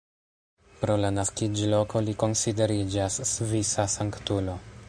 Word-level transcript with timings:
Pro 0.79 0.95
la 1.01 1.11
naskiĝloko 1.17 2.03
li 2.07 2.17
konsideriĝas 2.25 3.23
svisa 3.37 3.91
sanktulo. 3.99 4.63